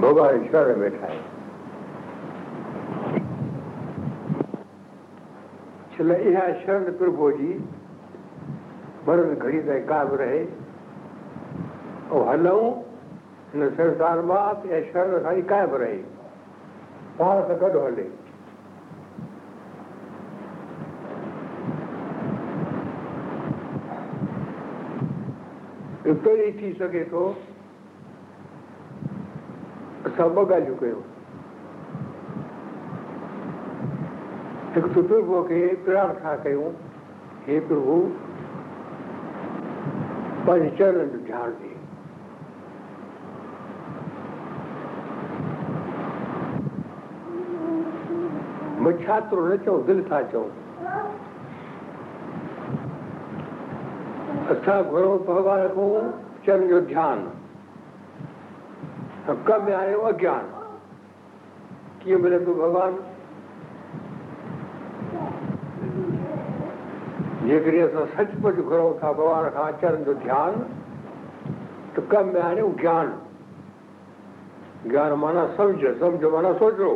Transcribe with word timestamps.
भॻवान 0.01 0.31
में 0.53 0.79
वेठा 0.83 1.05
आहियूं 1.07 1.27
छो 5.97 6.01
लाइ 6.07 6.19
इहा 6.31 6.45
शरण 6.65 6.83
प्रभु 7.03 7.25
जी 7.43 7.53
मर्द 9.07 9.27
घड़ी 9.43 9.59
ताईं 9.67 9.83
ताईक 9.87 10.11
रहे 10.19 10.39
ऐं 12.11 12.23
हलूं 12.27 12.71
हिन 13.51 13.69
संसार 13.75 14.21
मां 14.29 14.39
सां 14.63 15.33
ई 15.33 15.41
क़ाइमु 15.51 15.77
रहे 15.83 15.93
पाण 17.19 17.39
सां 17.49 17.55
गॾु 17.61 17.83
हले 17.83 18.07
हिकिड़ो 26.09 26.35
ई 26.49 26.51
थी 26.59 26.73
सघे 26.83 27.03
थो 27.13 27.23
असां 30.11 30.29
ॿ 30.43 30.43
ॻाल्हियूं 30.43 30.77
कयूं 30.83 31.01
हिकु 34.75 34.87
सुठे 34.95 35.21
खे 35.49 35.65
प्रार्था 35.89 36.35
कयूं 36.47 36.71
हे 37.49 37.59
प्रभु 37.73 37.99
पंहिंजे 40.47 40.77
चरण 40.77 41.13
जो 41.15 41.25
ध्यानु 41.27 41.55
ॾे 41.67 41.70
छात्रो 48.89 49.41
न 49.47 49.57
चऊं 49.65 49.81
दिलि 49.85 50.03
था 50.11 50.17
चऊं 50.31 50.49
असां 54.53 54.79
घुरो 54.89 55.11
भॻवान 55.27 55.59
खां 55.75 56.11
चरण 56.45 56.63
जो 56.71 56.79
ध्यानु 56.89 57.29
कम 59.47 59.63
आहे 59.79 59.93
अज्ञान 60.09 60.45
कीअं 62.03 62.19
मिलंदो 62.23 62.53
भॻवान 62.61 62.93
जेकॾहिं 67.47 67.81
असां 67.85 68.05
सचपच 68.15 68.55
घुरूं 68.65 68.91
था 69.03 69.09
भॻवान 69.21 69.45
खां 69.57 69.67
अचण 69.73 69.93
जो 70.09 70.13
ध्यानु 70.25 70.61
त 71.95 71.97
कम 72.11 72.27
आणे 72.49 72.61
हू 72.61 72.69
ज्ञान 72.81 73.07
ज्ञान 74.89 75.09
माना 75.23 75.43
सम्झ 75.57 75.81
सम्झ 75.99 76.23
माना 76.25 76.51
सोचो 76.59 76.89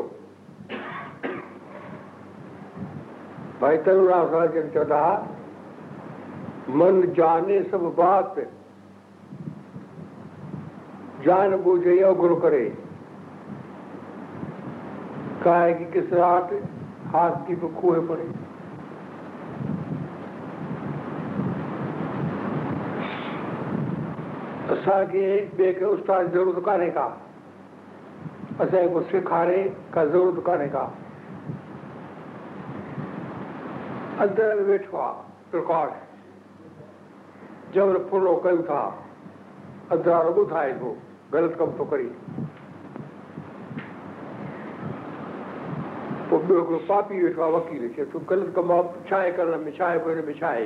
पैतल 3.66 3.99
रासा 4.08 5.03
मन 6.80 7.02
जाने 7.19 7.61
सब 7.69 7.83
बात 7.99 8.35
जान 11.27 11.55
बूझे 11.63 11.95
और 12.09 12.33
करे 12.43 12.59
काहे 15.43 15.73
कि 15.80 15.86
किस 15.93 16.13
रात 16.13 16.53
हाथ 17.16 17.39
की 17.47 17.55
तो 17.63 17.67
कुएं 17.81 18.05
पड़े 18.11 18.27
असांखे 24.75 25.25
ॿिए 25.39 25.73
खे 25.80 25.86
उस्ताद 25.97 26.30
ज़रूरत 26.38 26.61
कान्हे 26.69 26.89
का 26.99 27.08
असांखे 27.08 28.88
कुझु 28.93 29.05
सेखारे 29.16 29.63
का 29.97 30.05
ज़रूरत 30.05 30.43
कान्हे 30.52 30.67
का 30.77 30.86
अंदर 34.23 34.53
में 34.55 34.61
वेठो 34.65 34.98
आहे 34.98 35.49
प्रकार 35.52 35.87
जबर 37.76 37.98
पुरो 38.11 38.36
कयूं 38.43 38.61
था 38.67 38.83
अंदर 39.92 40.09
वारो 40.11 40.30
ॿुधाए 40.43 40.71
थो 40.83 40.92
ग़लति 41.33 41.55
कमु 41.61 41.73
थो 41.80 41.86
करे 41.93 42.05
पोइ 46.30 46.39
ॿियो 46.43 46.61
हिकिड़ो 46.61 46.80
पापी 46.92 47.20
वेठो 47.23 47.42
आहे 47.42 47.52
वकील 47.58 47.87
खे 47.98 48.05
तूं 48.14 48.20
ग़लति 48.30 48.52
कमु 48.59 48.73
आहे 48.77 49.03
छा 49.09 49.17
आहे 49.17 49.31
करण 49.39 49.64
में 49.65 49.76
छा 49.80 49.86
आहे 49.87 50.15
में 50.30 50.33
छा 50.39 50.47
आहे 50.49 50.65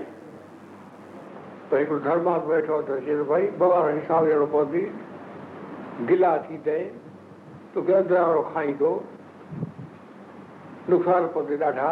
त 1.71 1.81
हिकिड़ो 1.81 1.99
धर्मात 2.09 2.45
वेठो 2.53 2.77
आहे 2.81 2.85
त 3.01 3.01
चए 3.07 3.17
थो 3.17 3.25
भई 3.33 3.47
भॻवान 3.65 3.99
खे 3.99 4.05
साहु 4.11 4.25
ॾियणो 4.29 4.45
पवंदी 4.53 4.85
गिला 6.13 6.37
थी 6.45 6.57
तए 6.69 6.79
तोखे 7.73 7.93
अंदर 8.03 8.21
वारो 8.25 8.41
खाईंदो 8.53 8.95
नुक़सानु 10.91 11.27
पवंदी 11.37 11.57
ॾाढा 11.73 11.91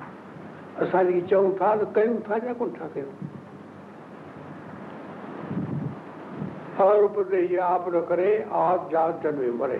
असां 0.85 1.03
जेके 1.05 1.21
चऊं 1.31 1.49
था 1.57 1.69
त 1.81 1.87
कयूं 1.95 2.17
था 2.27 2.37
या 2.47 2.53
कोन 2.59 2.69
था 2.79 2.87
कयूं 2.97 3.13
आप 6.81 7.17
आप 7.69 7.89
न 7.95 7.99
करे 8.09 8.29
जात 8.93 9.23
जन 9.23 9.35
में 9.41 9.57
मरे 9.59 9.79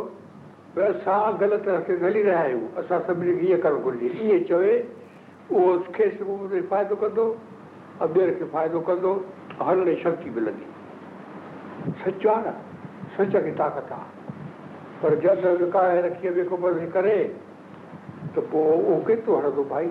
भई 0.76 0.84
असां 0.84 1.16
ग़लति 1.42 1.70
रस्ते 1.72 1.94
हली 2.04 2.22
रहिया 2.28 2.38
आहियूं 2.44 2.62
असां 2.82 3.00
सभिनी 3.08 3.36
खे 3.40 3.50
ईअं 3.50 3.60
करणु 3.66 3.80
घुरिजे 3.90 4.08
ईअं 4.28 4.44
चवे 4.52 4.72
उहो 5.52 5.76
खेसि 6.00 6.62
फ़ाइदो 6.72 6.96
कंदो 7.04 7.26
ऐं 8.00 8.08
ॿियनि 8.14 8.32
खे 8.40 8.48
फ़ाइदो 8.56 8.80
कंदो 8.90 9.14
हलण 9.68 9.84
जी 9.94 10.00
शक्ती 10.04 10.30
मिलंदी 10.38 10.74
सच 11.92 12.26
आहे 12.26 12.40
न 12.46 12.52
सच 13.16 13.32
खे 13.42 13.50
ताक़त 13.58 13.92
आहे 13.92 14.24
पर 15.02 15.14
जल 15.22 15.46
विकाए 15.62 16.00
रखी 16.02 16.30
बि 16.36 16.86
करे 16.94 17.16
त 18.36 18.38
पोइ 18.52 18.76
उहो 18.76 18.96
केतिरो 19.08 19.36
हणंदो 19.38 19.64
भाई 19.72 19.90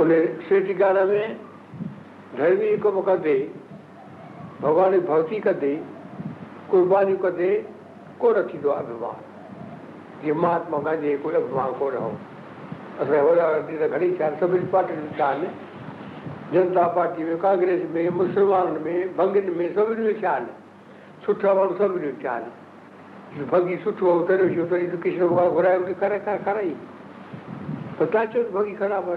उन 0.00 0.10
सेठ 0.48 0.70
ॻाल्हि 0.80 1.04
में 1.12 1.36
धर्मी 2.38 2.76
कम 2.82 3.00
कंदे 3.06 3.36
भॻवान 4.62 4.92
जी 4.94 4.98
भक्ति 5.06 5.38
कंदे 5.46 5.70
कुर्बानी 6.70 7.16
कंदे 7.24 7.48
कोन 8.20 8.34
थींदो 8.52 8.68
आहे 8.70 8.84
अभिमान 8.84 9.16
जीअं 10.22 10.36
महात्मा 10.42 10.78
गांधी 10.86 11.10
जो 11.10 11.18
कोई 11.22 11.34
अभिमान 11.42 11.72
कोन 11.80 11.96
हो 12.02 12.10
असांजा 13.00 13.22
वॾा 13.22 13.48
वॾा 13.48 13.88
घणेई 13.88 14.12
छा 14.18 14.24
आहिनि 14.24 14.40
सभिनी 14.40 14.66
पार्टी 14.74 15.50
जनता 16.52 16.86
पार्टी 16.96 17.24
में 17.28 17.36
कांग्रेस 17.46 17.82
में 17.94 18.08
मुस्लमाननि 18.20 18.78
में 18.86 19.16
भंगियुनि 19.16 19.54
में 19.58 19.66
सभिनी 19.74 20.04
जो 20.12 20.12
छा 20.20 20.30
आहिनि 20.30 21.26
सुठा 21.26 21.54
माण्हू 21.54 21.74
सभिनी 21.82 22.10
जो 22.10 22.14
छा 22.22 22.30
आहिनि 22.34 23.44
भगी 23.52 23.76
सुठो 23.84 24.18
कृष्ण 24.28 25.26
भॻवानु 25.26 25.50
घुरायो 25.50 25.92
खाराई 26.00 26.72
त 27.98 28.02
तव्हां 28.02 28.26
चयो 28.32 28.50
भगी 28.58 28.74
ख़राबु 28.80 29.14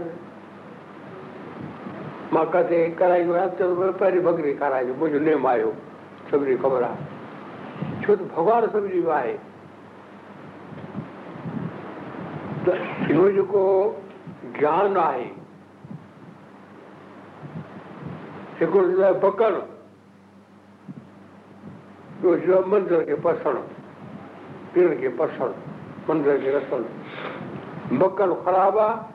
मां 2.34 2.44
किथे 2.52 2.78
कराईंदो 3.00 3.34
आहियां 3.34 3.48
चवंदो 3.60 3.92
पहिरीं 4.00 4.22
बकरी 4.24 4.54
खाराइजो 4.60 4.94
मुंहिंजो 5.00 5.20
नेम 5.24 5.48
आयो 5.48 5.72
सभिनी 6.32 6.56
ख़बर 6.64 6.84
आहे 6.88 7.06
छो 8.04 8.16
त 8.20 8.28
भॻवानु 8.36 8.68
सम्झी 8.76 8.94
वियो 8.94 9.10
आहे 9.16 9.34
त 12.68 12.76
इहो 13.16 13.26
जेको 13.38 13.64
ज्ञान 14.60 14.98
आहे 15.08 15.26
हिकिड़ो 18.62 19.12
ॿकरु 19.26 19.62
ॿियो 22.32 22.54
आहे 22.56 22.70
मंदर 22.74 23.04
खे 23.12 23.16
पसण 23.28 23.58
पसणु 24.78 24.96
खे 25.02 25.10
पसण 25.20 25.52
मंदर 26.10 26.38
खे 26.46 26.56
रसण 26.58 28.00
ॿकरु 28.08 28.36
ख़राबु 28.48 28.80
आहे 28.88 29.10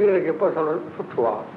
पीरनि 0.00 0.20
खे 0.26 0.32
पसण 0.42 0.76
सुठो 0.96 1.24
आहे 1.34 1.56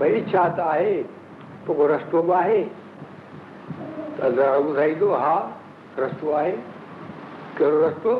भई 0.00 0.20
छा 0.32 0.40
त 0.56 0.60
आहे 0.62 0.94
पोइ 1.66 1.86
रस्तो 1.92 2.20
बि 2.28 2.32
आहे 2.38 2.56
त 4.16 4.32
ॿुधाईंदो 4.64 5.08
हा 5.24 5.36
रस्तो 6.02 6.32
आहे 6.40 6.50
कहिड़ो 7.58 7.78
रस्तो 7.84 8.12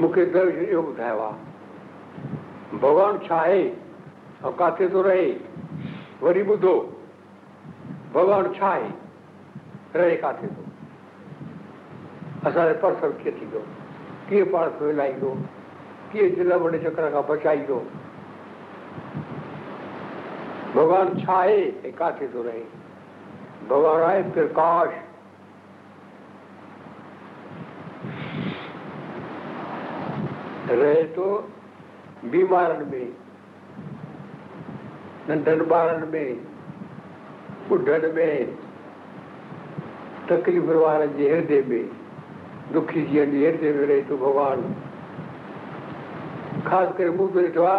मूंखे 0.00 0.24
दर्व 0.36 0.60
इहो 0.66 0.82
ॿुधायो 0.90 1.18
आहे 1.28 2.78
भॻवानु 2.84 3.18
छा 3.26 3.38
आहे 3.46 3.60
ऐं 3.62 4.52
किथे 4.60 4.88
थो 4.94 5.02
रहे 5.10 5.26
वरी 6.22 6.42
ॿुधो 6.54 6.74
भॻवानु 8.14 8.54
छा 8.58 8.68
आहे 8.74 8.88
रहे 10.02 10.16
किथे 10.26 10.46
थो 10.56 10.68
असांजो 12.48 12.74
पर्स 12.86 13.02
कीअं 13.22 13.40
थींदो 13.40 13.64
कीअं 14.30 14.52
पाण 14.54 14.68
खे 14.78 14.84
विराईंदो 14.92 15.34
कीअं 16.12 16.34
दिल 16.38 16.52
वॾे 16.64 16.78
चकर 16.86 17.10
खां 17.16 17.22
बचाईंदो 17.32 17.80
ભગવાન 20.74 21.10
ચાહે 21.26 21.62
એકાથી 21.90 22.26
તો 22.34 22.42
રહે 22.48 22.58
ભગવાન 23.72 24.02
આય 24.08 24.26
પ્રકાશ 24.36 25.00
રે 30.82 30.92
તો 31.18 31.26
બીમારન 32.34 32.84
મે 32.94 33.02
ન 35.34 35.44
દર્દબારન 35.48 36.06
મે 36.16 36.22
બુઢડ 37.70 38.06
મે 38.20 38.28
તકલીફ 40.32 40.70
રવાર 40.78 41.02
જે 41.20 41.30
હદે 41.36 41.56
મે 41.72 41.80
દુખી 42.74 43.06
જની 43.14 43.54
હદે 43.62 43.74
રે 43.94 43.96
તો 44.12 44.20
ભગવાન 44.26 44.66
ખાસ 46.70 46.94
કરે 47.00 47.08
મુગઢવા 47.22 47.78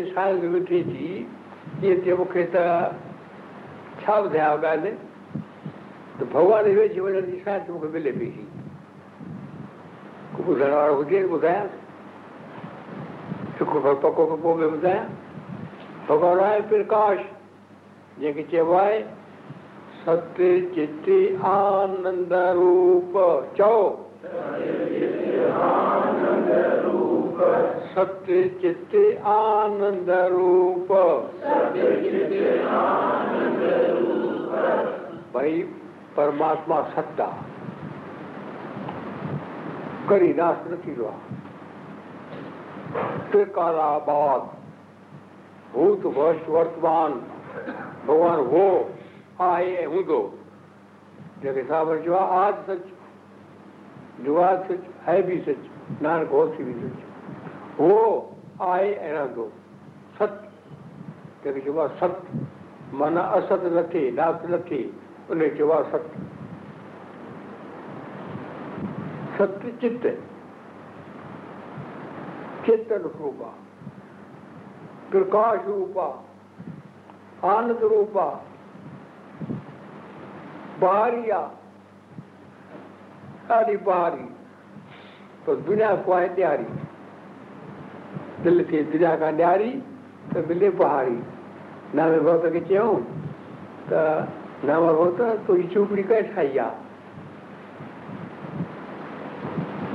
थी 0.67 2.13
मूंखे 2.13 2.49
त 2.55 2.69
छा 4.05 4.19
ॿुधाया 4.19 4.53
ॻाल्हि 4.55 4.93
त 6.21 6.31
भॻवान 6.37 6.73
जी 6.75 7.43
साइंस 7.45 7.71
मूंखे 7.71 7.89
मिले 7.99 8.13
पई 8.21 8.33
udara 10.39 10.95
hujan 10.95 11.27
mudahnya. 11.27 11.67
Cukup 13.59 13.83
apa 13.99 14.07
kau 14.15 14.31
kau 14.31 14.55
mudahnya. 14.55 15.11
Bagaimana 16.07 16.63
perkash? 16.71 17.25
Jadi 18.23 18.43
cewai 18.53 18.95
सत्य 20.01 20.57
चित्ति 20.75 21.21
आनंद 21.45 22.33
रूप 22.57 23.13
चौ 23.57 23.77
सत्य 27.95 28.41
चित्ति 28.65 29.05
आनंद 29.29 30.11
रूप 30.37 30.91
भाई 35.37 35.63
परमात्मा 36.17 36.81
सत्ता 36.97 37.29
करी 40.11 40.33
नाश 40.37 40.63
न 40.71 40.77
थींदो 40.85 41.05
आहे 41.07 41.37
त्रिकालाबाद 43.33 44.47
भूत 45.75 46.07
वर्ष 46.17 46.49
वर्तमान 46.55 47.13
भॻवानु 48.07 48.45
हो 48.55 48.63
आहे 49.49 49.75
ऐं 49.83 49.87
हूंदो 49.93 50.19
जेके 51.43 51.63
साहिब 51.69 52.01
चयो 52.07 52.15
आहे 52.23 52.41
आज 52.47 52.59
सच 52.71 52.89
जो 54.25 54.37
आहे 54.49 54.57
सच 54.71 54.89
है 55.07 55.21
बि 55.29 55.39
सच 55.49 56.03
नानक 56.09 56.35
हो 56.39 56.43
थी 56.59 56.65
बि 56.71 56.75
सच 56.81 57.79
हो 57.79 57.95
आहे 58.73 58.93
ऐं 58.95 59.13
रहंदो 59.19 59.49
सत 60.19 60.37
जेके 61.45 61.61
चइबो 61.61 61.81
आहे 61.87 61.99
सत 62.01 62.21
माना 63.05 63.29
असत 63.39 63.71
उन 63.73 63.79
आहे 64.35 65.51
सत 65.95 66.13
सत 69.41 69.61
चित 69.81 70.03
चेतन 72.65 73.05
रूप 73.21 73.39
आहे 73.45 75.21
पहाड़ी 80.83 81.31
आहे 81.31 81.39
ॾाढी 83.55 83.77
पहाड़ी 83.77 84.29
दुनिया 85.69 85.95
को 86.07 86.13
आहे 86.13 86.27
ॾियारी 86.35 86.65
दिलि 88.45 88.65
थिए 88.73 88.83
दुनिया 88.93 89.15
खां 89.25 89.31
ॾियारी 89.39 89.71
त 90.35 90.45
मिले 90.51 90.71
बहारी 90.83 91.17
नवे 91.99 92.21
भॻत 92.29 92.47
खे 92.53 92.61
चयऊं 92.69 93.01
त 93.89 94.05
नव 94.75 94.87
भॻत 95.03 95.23
तुंहिंजी 95.49 95.75
झूपड़ी 95.75 96.03
कंहिं 96.15 96.35
ठाही 96.35 96.59
आहे 96.69 96.89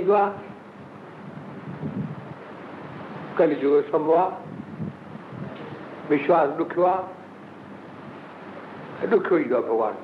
विश्वास 6.09 6.47
ॾुखियो 6.59 6.85
आहे 6.85 9.07
ॾुखियो 9.13 9.35
ईंदो 9.39 9.55
आहे 9.55 9.61
भॻवान 9.67 9.95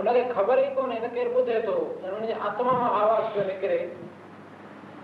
उनखे 0.00 0.24
ख़बर 0.34 0.64
ही 0.64 0.70
कोन्हे 0.74 1.00
तो 1.08 1.14
केर 1.14 1.28
बुधे 1.34 1.60
तो 1.66 1.72
थो 2.02 2.40
आत्मा 2.48 2.72
में 2.72 2.90
आवाज़ 2.90 3.34
पे 3.34 3.44
निकरे 3.52 3.78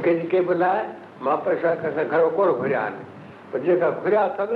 अखियुनि 0.00 0.20
जी 0.20 0.28
कंहिं 0.28 0.46
बि 0.46 0.54
न 0.54 0.62
आहे 0.62 0.84
मां 1.22 1.36
प्रशा 1.44 1.74
कर 1.84 2.04
घर 2.08 2.28
कोन 2.36 2.52
घुरिया 2.52 2.80
आहिनि 2.80 3.04
पर 3.52 3.58
जेका 3.64 3.90
घुरिया 3.90 4.22
अथव 4.28 4.54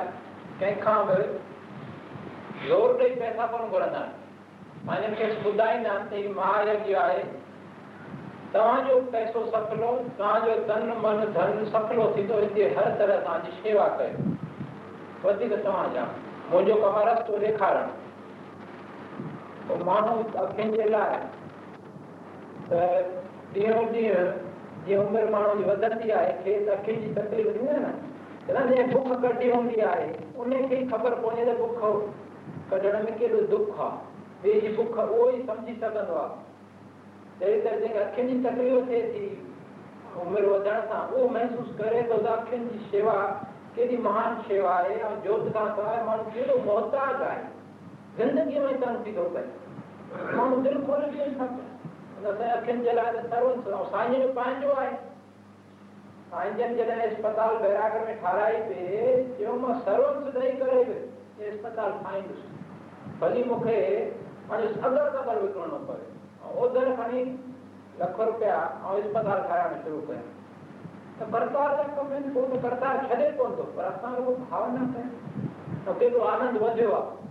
कंहिंखां 0.59 0.97
बि 1.07 2.67
ज़ोर 2.67 3.01
ॾेई 3.01 3.15
पैसा 3.23 3.45
कोन 3.55 3.67
घुरंदा 3.69 4.05
आहिनि 4.91 5.07
मूंखे 5.07 5.49
ॿुधाईंदा 5.49 5.91
आहिनि 5.97 6.93
त 6.93 6.95
आहे 7.05 7.25
तव्हांजो 8.53 8.99
पैसो 9.13 9.45
सफलो 9.57 9.87
तव्हांजो 10.17 10.51
तन 10.67 10.91
मन 11.05 11.23
धन 11.37 11.63
सफलो 11.71 12.03
थींदो 12.17 12.35
हिते 12.41 12.67
हर 12.77 12.93
तरह 12.99 13.19
सां 13.27 13.39
शेवा 13.55 13.87
कयो 14.01 15.27
वधीक 15.27 15.53
तव्हांजा 15.65 16.05
मुंहिंजो 16.11 16.75
कमु 16.83 17.03
रस्तो 17.09 17.39
ॾेखारणु 17.51 18.03
माण्हू 19.69 20.17
अखियुनि 20.39 20.77
जे 20.77 20.89
लाइ 20.89 21.17
ख़बर 30.89 31.15
पवे 31.23 31.45
कढण 32.71 33.03
में 33.05 33.17
केॾो 33.17 33.39
दुख 33.53 33.79
आहे 33.79 34.49
ॿिए 34.49 34.59
जी 34.61 34.67
बुख 34.75 34.97
उहो 34.99 35.29
ई 35.29 35.41
सम्झी 35.47 35.73
सघंदो 35.81 36.15
आहे 36.21 37.57
अखियुनि 38.03 38.31
जी 38.31 38.43
तकलीफ़ 38.43 38.89
थिए 38.89 39.01
थी 39.11 39.25
उमिरि 40.25 40.47
वधण 40.47 40.79
सां 40.91 41.01
उहो 41.09 41.27
महसूसु 41.39 41.77
करे 41.81 42.01
थो 42.11 42.17
त 42.21 42.31
अखियुनि 42.37 42.67
जी 42.73 42.83
शेवा 42.91 43.15
केॾी 43.75 43.97
महान 44.09 44.39
शेवा 44.47 44.73
आहे 44.77 44.95
ऐं 45.09 45.13
जोत 45.27 45.51
खां 45.57 45.67
सवाइ 45.79 46.03
माण्हू 46.11 46.29
केॾो 46.37 46.57
मोहताज 46.65 47.21
आहे 47.31 47.43
ಗಂಧಕ್ಕೆ 48.17 48.59
ಕಾಣಿಸ್ತಿದ್ದ 48.85 49.21
ರೂಪಾಯಿ 49.29 49.49
ನಾನು 50.39 50.59
ತಿಳ್ಕೊಳ್ಳಿಕ್ಕೆ 50.67 51.17
ಹೇಳ್ತಾನೆ 51.23 51.63
अखिल 52.57 52.77
जला 52.85 53.01
तरुण 53.31 53.57
सुनाओ 53.63 53.81
सांझे 53.93 54.17
में 54.21 54.29
पांच 54.37 54.53
जो 54.61 54.69
आए 54.81 54.93
सांझन 56.29 56.71
जला 56.77 56.93
अस्पताल 57.07 57.53
बैरागर 57.63 58.01
में 58.07 58.13
ठाराई 58.21 58.55
पे 58.69 58.85
जो 59.39 59.51
मैं 59.63 59.73
सरुण 59.87 60.15
सुधरी 60.25 60.49
करे 60.61 60.79
ये 61.41 61.45
अस्पताल 61.51 61.91
फाइन 62.05 62.25
भली 63.21 63.41
मुखे 63.51 63.77
અને 64.53 64.65
સગર 64.81 65.05
કગર 65.15 65.37
વિકરણો 65.43 65.77
કરે 65.89 66.07
ઓદર 66.63 66.89
ખણી 66.99 67.21
લખ 68.01 68.17
રૂપિયા 68.29 68.55
ऐं 68.87 68.95
अस्पताल 69.03 69.39
ठाराइण 69.51 69.75
शुरू 69.83 69.99
कया 70.09 70.23
त 71.19 71.27
प्रकार 71.35 71.75
जा 71.81 71.85
कम 71.99 72.09
आहिनि 72.15 72.31
को 72.37 72.47
बि 72.53 72.59
प्रकार 72.67 73.03
छॾे 73.11 73.29
कोन 73.41 73.53
थो 73.59 73.67
पर 73.77 73.89
असां 73.91 74.11
रुगो 74.17 74.33
भावना 74.55 74.87
कयूं 74.95 75.13
त 75.87 75.97
केॾो 76.01 76.23
आनंद 76.33 76.57
वधियो 76.65 76.95
आहे 77.01 77.14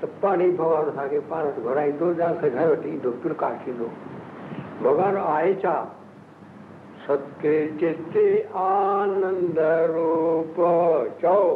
त 0.00 0.04
पाणी 0.22 0.44
ई 0.48 0.56
भॻवानु 0.56 0.90
असांखे 0.90 1.18
पाण 1.30 1.44
वटि 1.46 1.60
घुराईंदो 1.62 2.06
या 2.18 2.30
घर 2.46 2.70
वटि 2.70 2.88
ईंदो 2.92 3.10
प्रकार 3.24 3.52
थींदो 3.66 3.86
भॻवानु 4.82 5.18
आहे 5.32 5.52
छा 5.62 5.74
सतके 7.06 8.24
आनंद 8.64 9.58
रूप 9.94 10.60
चओ 11.22 11.54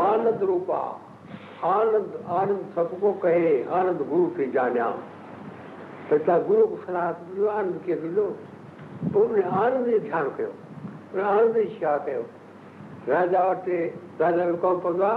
आनंद 0.00 0.42
रूप 0.50 0.70
आनंद 1.64 2.58
सभु 2.76 2.96
को 3.02 3.12
कहे 3.22 3.56
आनंद 3.80 4.02
गुरू 4.08 4.26
खे 4.36 4.46
जाणियां 4.54 4.92
सलाह 6.10 6.38
गुरू 6.48 7.46
आनंद 7.48 7.78
कीअं 7.84 8.00
ॾींदो 8.08 8.24
पोइ 9.14 9.26
उन 9.42 9.50
आनंद 9.62 9.94
कयो 10.12 10.50
उन 11.14 11.20
आनंद 11.34 11.56
छा 11.80 11.96
कयो 12.08 12.22
राजा 13.06 13.46
वटि 13.48 13.76
पैदल 14.22 14.52
को 14.62 14.70
पगा 14.82 15.12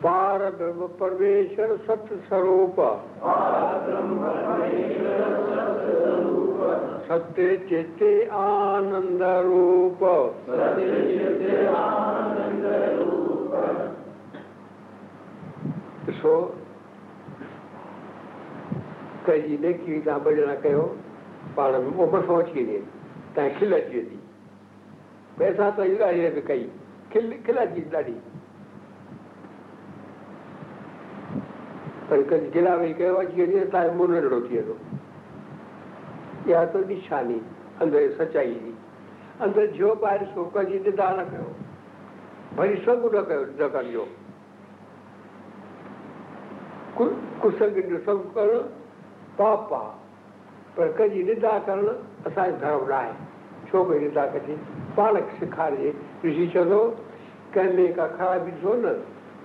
ॾिसो 0.05 0.09
कंहिंजी 0.11 1.59
नेखी 19.61 20.01
तव्हां 20.01 20.21
भॼन 20.21 20.55
कयो 20.63 20.81
पाण 21.57 21.73
में 21.73 21.91
मुहबतो 21.91 22.41
अची 22.41 22.65
वञे 22.65 23.51
खिल 23.59 23.73
अची 23.77 23.97
वेंदी 23.97 24.21
पैसा 25.39 25.71
त 25.79 26.45
कई 26.49 26.71
खिलजी 27.09 27.81
वेंदी 27.81 27.97
ॾाढी 27.97 28.19
पर 32.13 32.23
कॾहिं 32.31 32.49
गिला 32.55 32.77
भई 32.77 32.93
कयो 32.93 33.15
अची 33.17 33.41
वञे 33.43 33.65
तव्हांजो 33.73 33.93
मुंहुं 33.99 34.41
थी 34.49 34.57
वेंदो 34.57 34.75
इहा 36.51 36.65
त 36.73 36.77
निशानी 36.89 37.39
अंदर 37.85 38.09
सचाई 38.19 38.51
जी 38.65 38.73
अंदरि 39.47 39.73
पाए 40.03 40.17
ॾिसो 40.19 40.45
कॾहिं 40.57 40.81
निदा 40.87 41.09
न 41.17 41.25
कयो 41.31 41.49
भली 42.59 42.77
पर 50.77 50.89
कॾहिं 50.99 51.25
निदा 51.31 51.57
करणु 51.69 51.93
असांजो 52.29 52.69
धर्म 52.69 52.87
न 52.89 52.93
आहे 52.99 53.71
छो 53.73 53.85
की 53.91 53.99
निदा 54.05 54.27
कजे 54.37 54.57
पाण 55.01 55.21
खे 55.31 55.37
सेखारे 55.41 55.93
ॾिसी 56.25 56.47
छॾियो 56.59 56.83
कंहिंमें 57.55 57.93
का 57.95 58.07
ख़राबी 58.21 58.51
ॾिसो 58.59 58.77
न 58.87 58.97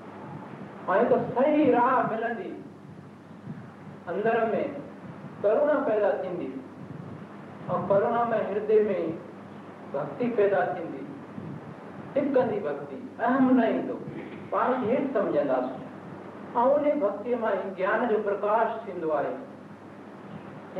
અને 0.93 1.09
તો 1.11 1.17
સહી 1.35 1.65
રાહ 1.75 1.99
મળતી 2.11 2.53
અંદર 4.13 4.37
મે 4.53 4.61
કરુણા 5.41 5.79
પેદા 5.89 6.13
થિંદી 6.23 7.75
ઓર 7.75 7.77
કરુણા 7.91 8.25
મે 8.31 8.37
હૃદય 8.49 8.79
મે 8.89 8.97
ભક્તિ 9.93 10.25
પેદા 10.39 10.65
થિંદી 10.75 11.05
ટીકંદી 12.15 12.65
ભક્તિ 12.67 12.97
અહમ 13.29 13.45
નહી 13.59 13.83
તો 13.91 13.95
પર 14.55 14.71
હે 14.89 14.97
સમજંદા 15.13 15.61
આઉને 16.61 16.91
ભક્તિ 17.05 17.37
મે 17.45 17.51
જ્ઞાન 17.65 18.01
જો 18.13 18.17
પ્રકાશ 18.27 18.73
સિંદ્વારે 18.89 19.31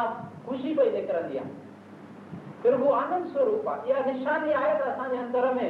ख़ुशी 0.47 0.73
पई 0.75 0.89
निकिरंदी 0.91 1.37
आहे 1.37 2.41
प्रभु 2.63 2.91
आनंद 3.01 3.37
आहे 3.41 3.75
इहा 3.89 4.05
निशानी 4.11 4.51
आहे 4.61 4.73
त 4.79 4.87
असांजे 4.93 5.17
अंदर 5.23 5.53
में 5.59 5.69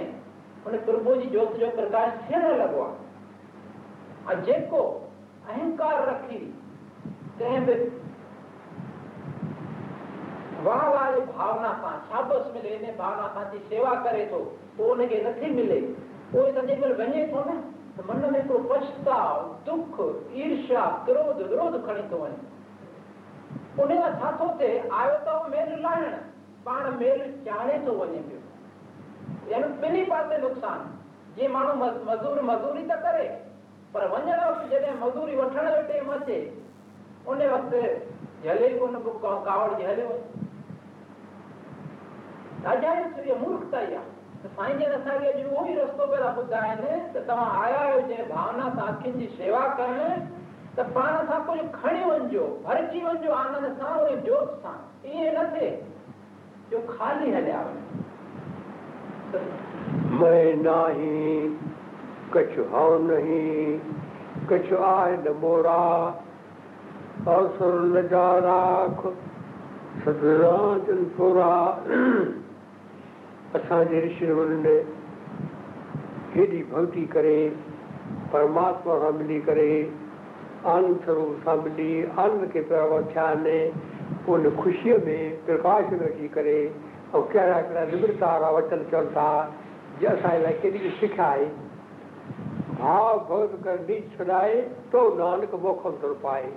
हुन 0.65 0.77
प्रभु 0.91 1.15
जी 1.21 1.25
जोति 1.35 1.59
जो 1.65 1.69
प्रकाश 1.81 2.13
थियण 2.29 2.47
लॻो 2.61 2.83
आहे 2.87 4.39
जेको 4.45 4.81
अहंकार 5.49 6.05
रखी 6.09 6.37
कंहिं 7.39 7.65
बि 7.65 7.73
वाह 10.63 10.81
वाली 10.93 11.21
भावना 11.37 11.69
का 11.83 11.89
शाबस 12.09 12.45
मिले 12.55 12.77
ने 12.81 12.91
भावना 12.97 13.25
का 13.37 13.43
जी 13.51 13.57
सेवा 13.69 13.93
करे 14.03 14.25
तो 14.25 14.37
वो 14.77 14.93
ने 14.95 15.07
के 15.07 15.17
नथी 15.23 15.49
मिले 15.55 15.79
वो 16.35 16.43
तो 16.57 16.61
जी 16.67 16.75
पर 16.83 16.93
वने 16.99 17.23
तो 17.31 17.43
ना 17.47 17.55
तो 17.97 18.03
मन 18.11 18.23
में 18.35 18.47
को 18.51 18.57
पछता 18.69 19.17
दुख 19.65 19.97
ईर्ष्या 20.43 20.85
क्रोध 21.09 21.41
विरोध 21.49 21.75
खड़ी 21.87 22.03
तो 22.13 22.21
है 22.23 22.31
उन्हें 23.83 23.99
का 24.01 24.07
साथ 24.21 24.39
होते 24.43 24.69
आयो 25.01 25.17
तो 25.27 25.33
मेल 25.55 25.73
लाण 25.83 26.03
पाण 26.69 26.89
मेल 27.01 27.19
चाणे 27.47 27.77
तो 27.85 27.93
वने 27.99 28.21
वक्त 33.95 34.69
जदे 34.69 34.93
मजदूरी 35.01 35.35
वठण 35.35 35.67
राजा 42.65 42.91
जो 42.95 43.03
सॼो 43.23 43.35
मूर्खता 43.39 43.79
ई 43.81 43.95
आहे 43.95 44.47
साईंजन 44.57 44.91
असांखे 44.95 45.29
अॼु 45.31 45.47
उहो 45.51 45.63
ई 45.69 45.73
रस्तो 45.77 46.05
पहिरां 46.11 46.29
ॿुधाइनि 46.41 46.97
त 47.15 47.23
तव्हां 47.29 47.47
आया 47.63 47.79
आहियो 47.79 47.99
जंहिं 48.09 48.27
भावना 48.29 48.69
सां 48.75 48.85
अखियुनि 48.91 49.17
जी 49.17 49.27
शेवा 49.37 49.67
करणु 49.77 50.11
त 72.07 72.39
असांजे 73.55 74.01
षिनि 74.17 74.77
हेॾी 76.35 76.61
भक्ति 76.69 77.01
करे 77.13 77.37
परमात्मा 78.31 78.97
सां 79.01 79.11
मिली 79.17 79.39
करे 79.49 79.67
आनंद 80.73 81.03
स्वरूप 81.03 81.35
सां 81.45 81.55
मिली 81.63 82.01
आनंद 82.23 82.45
खे 82.53 82.61
प्राव 82.71 82.97
थिया 83.09 83.23
आहिनि 83.23 84.31
उन 84.33 84.49
ख़ुशीअ 84.61 84.97
में 85.05 85.45
प्रकाश 85.45 85.91
में 85.93 86.07
अची 86.07 86.27
करे 86.37 86.57
ऐं 86.63 87.21
कहिड़ा 87.21 87.61
कहिड़ा 87.61 87.85
निम्रता 87.91 88.27
वारा 88.31 88.49
वचन 88.57 88.83
चवनि 88.91 89.13
था 89.17 89.27
जे 90.01 90.07
असांजे 90.15 90.41
लाइ 90.43 90.53
केॾी 90.63 90.77
बि 90.85 90.89
सिख 90.99 91.19
आहे 91.29 91.45
भाव 92.79 93.17
भक्त 93.29 93.55
कंदी 93.69 93.99
छॾाए 94.17 94.61
तो 94.93 95.07
नानक 95.23 95.53
मोखम 95.69 96.01
तर 96.05 96.13
पाए 96.27 96.51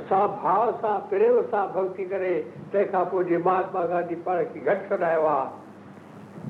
असां 0.00 0.22
भाव 0.44 0.72
सां 0.86 0.96
प्रेम 1.14 1.40
सां 1.54 1.66
भक्ति 1.80 2.04
करे 2.14 2.34
तंहिंखां 2.72 3.04
पोइ 3.14 3.24
जे 3.32 3.38
महात्मा 3.50 3.86
गांधी 3.94 4.14
पाण 4.28 4.44
खे 4.54 4.60
घटि 4.72 4.88
छॾायो 4.88 5.26
आहे 5.34 5.62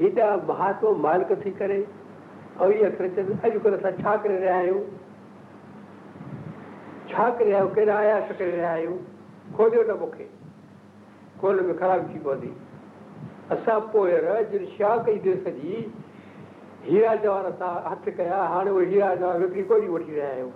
हेॾा 0.00 0.24
महात्मा 0.48 0.90
मालिक 1.04 1.30
थी 1.44 1.50
करे 1.58 1.76
ऐं 2.60 2.64
अॼुकल्ह 2.64 3.76
असां 3.76 3.90
छा 4.02 4.16
करे 4.24 4.36
रहिया 4.38 4.56
आहियूं 4.56 4.80
छा 7.12 7.28
करे 7.38 7.44
रहिया 7.44 7.52
आहियूं 7.58 7.70
कहिड़ा 7.74 7.94
आयास 7.98 8.32
करे 8.38 8.50
रहिया 8.50 8.70
आहियूं 8.72 8.96
खोलियो 9.56 9.82
न 9.92 9.96
मूंखे 10.00 10.26
कोन 11.40 11.62
में 11.66 11.76
ख़राब 11.78 12.04
थी 12.10 12.18
पवंदी 12.26 12.52
असां 13.56 13.78
पोइ 13.94 14.66
शाह 14.76 14.96
कई 15.08 15.18
देस 15.28 15.48
जी 15.62 15.78
हीरा 16.90 17.14
जवान 17.24 17.44
असां 17.52 17.72
हथु 17.90 18.12
कया 18.20 18.42
हाणे 18.56 18.70
उहे 18.76 18.86
हीरा 18.92 19.14
जवान 19.24 19.40
विकिणी 19.44 19.62
कोन 19.72 19.88
वठी 19.94 20.14
रहिया 20.18 20.28
आहियूं 20.34 20.50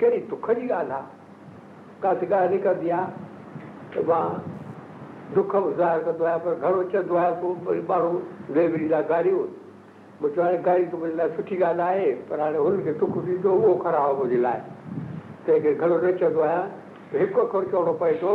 कहिड़ी 0.00 0.18
दुख 0.34 0.50
जी 0.60 0.66
ॻाल्हि 0.82 0.98
आहे 1.00 2.02
का 2.02 2.14
शिका 2.24 2.44
निकिरंदी 2.56 2.90
आहे 3.00 3.94
त 4.00 4.06
मां 4.10 4.22
दुख 5.34 5.46
कंदो 5.52 5.82
आहियां 5.84 6.14
पर 6.42 6.54
घणो 6.54 6.80
चवंदो 6.90 7.14
आहियां 7.16 7.36
वरी 7.68 7.80
माण्हू 7.90 8.10
लाइ 8.56 8.66
लाइ 8.92 9.02
गारियूं 9.10 9.42
हाणे 10.36 10.58
गारी 10.68 10.84
तूं 10.92 10.98
सुठी 11.36 11.56
ॻाल्हि 11.62 11.84
आहे 11.86 12.10
पर 12.28 12.38
हाणे 12.40 12.58
हुनखे 12.64 12.92
दुख 13.00 13.14
थींदो 13.26 13.50
उहो 13.60 13.72
करायो 13.84 14.12
मुंहिंजे 14.18 14.38
लाइ 14.42 14.60
तंहिं 15.46 15.60
करे 15.62 15.72
घणो 15.74 15.96
न 16.02 16.04
चवंदो 16.22 16.40
आहियां 16.40 16.62
हिकु 17.22 17.38
अख़र 17.46 17.62
चवणो 17.72 17.92
पए 18.02 18.12
थो 18.22 18.32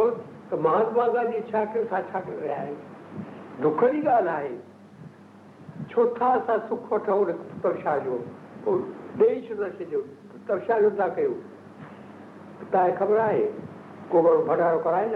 त 0.51 0.51
महात्मा 0.67 1.05
गांधी 1.15 1.37
छा 1.51 1.61
कयूं 1.73 1.85
छा 1.93 1.99
करे 2.17 2.31
रहिया 2.41 2.57
आहियूं 2.63 2.81
दुख 3.67 3.79
जी 3.95 4.01
ॻाल्हि 4.15 4.33
आहे 4.35 4.55
छो 5.93 6.01
था 6.19 6.27
असां 6.39 6.57
सुख 6.69 6.85
वठूं 6.93 7.23
तवशा 7.65 7.93
जो 8.07 8.15
तवशा 8.63 10.75
न 10.79 10.81
था 11.01 11.07
कयूं 11.19 11.37
तव्हांखे 12.71 12.95
ख़बर 13.03 13.19
आहे 13.27 13.43
को 14.11 14.17
घणो 14.25 14.37
भंडारो 14.51 14.79
कराए 14.87 15.07
न 15.13 15.15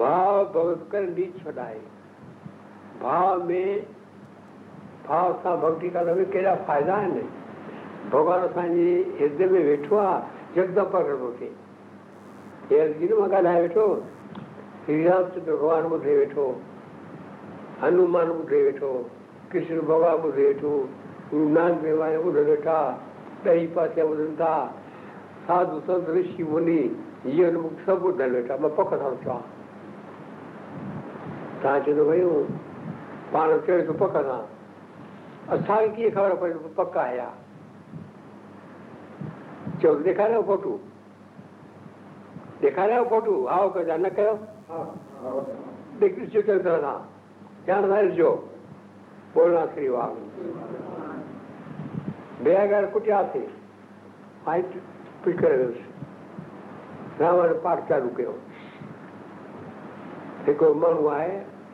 भाव 0.00 0.44
भॻत 0.54 0.88
करे 0.92 1.06
नीत 1.06 1.42
छॾाए 1.42 1.78
भाव 3.02 3.42
में 3.48 3.84
भाव 5.08 5.32
सां 5.42 5.56
भक्ति 5.64 5.90
में 6.14 6.24
कहिड़ा 6.30 6.54
फ़ाइदा 6.68 6.94
आहिनि 6.94 7.22
भॻवानु 8.12 8.46
असांजे 8.48 8.86
हिर्द 9.18 9.42
में 9.52 9.60
वेठो 9.66 9.96
आहे 10.06 10.56
जगदा 10.60 10.84
थिए 11.38 13.16
मां 13.20 13.28
ॻाल्हाए 13.28 13.60
वेठो 13.60 13.86
श्री 14.84 15.02
रामच्र 15.08 15.40
भॻवानु 15.50 15.94
ॿुधे 15.96 16.16
वेठो 16.18 16.48
हनुमान 17.82 18.30
ॿुधे 18.40 18.62
वेठो 18.66 18.92
कृष्ण 19.52 19.80
भॻवानु 19.92 20.28
ॿुधे 20.30 20.46
वेठो 20.52 20.76
गुरु 21.32 21.40
गुरुनानक 21.40 21.80
देवान 21.88 22.16
ॿुधणु 22.28 22.44
वेठा 22.52 22.78
ॿुधनि 23.46 24.34
था 24.44 24.54
साधू 25.48 25.98
जीवन 26.14 26.76
मूंखे 27.62 27.84
सभु 27.90 28.08
ॿुधनि 28.12 28.30
वेठा 28.36 28.56
मां 28.66 28.70
पक 28.80 28.96
सां 29.02 29.40
तव्हां 31.64 31.80
चवंदो 31.82 32.04
भई 32.04 32.20
हू 32.20 32.30
पाण 33.32 33.52
चयो 33.66 33.74
त 33.90 33.94
पक 34.00 34.16
सां 34.26 34.38
असांखे 35.54 35.88
कीअं 35.96 36.10
ख़बर 36.14 36.32
पए 36.42 36.52
पक 36.78 36.96
आहे 36.98 37.16
ॾेखारियो 39.82 40.42
फोटू 40.48 40.70
ॾेखारियो 42.62 43.02
फोटू 43.12 43.34
आओ 43.54 43.66
कयो 43.76 43.96
न 44.02 44.08
कयो 44.18 44.32
ॾिसिजो 46.04 48.32
कुटियासीं 52.94 53.46
पाठ 57.64 57.78
चालू 57.88 58.08
कयो 58.18 58.32
हिकिड़ो 60.46 60.72
माण्हू 60.84 61.06
आहे 61.18 61.34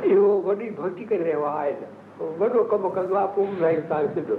इहो 0.00 0.28
वॾी 0.46 0.70
भक्ति 0.80 1.04
करे 1.04 1.22
रहियो 1.24 1.42
आहे 1.44 1.70
वॾो 2.38 2.62
कमु 2.72 2.88
कंदो 2.98 3.14
आहे 3.16 3.26
पोइ 3.36 3.46
बि 3.74 3.80
तव्हांखे 3.82 4.14
सिधो 4.14 4.36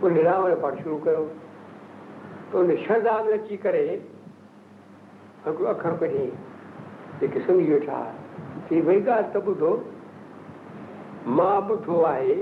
पोइ 0.00 0.22
रा 0.22 0.38
पाण 0.64 0.76
शुरू 0.82 0.96
कयो 1.06 1.24
त 2.52 2.56
उन 2.60 2.76
श्रद्धा 2.84 3.22
में 3.24 3.32
अची 3.38 3.56
करे 3.66 3.82
हिकिड़ो 3.88 5.66
अखर 5.72 5.96
कढी 6.02 6.26
जेके 7.20 7.40
सम्झी 7.46 7.70
वेठा 7.72 7.98
चई 8.68 8.80
भई 8.88 9.00
ॻाल्हि 9.02 9.30
त 9.34 9.44
ॿुधो 9.48 9.72
मां 11.38 11.56
ॿुधो 11.76 12.00
आहे 12.12 12.34